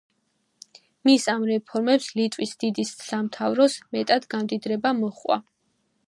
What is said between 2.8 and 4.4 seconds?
სამთავროს მეტად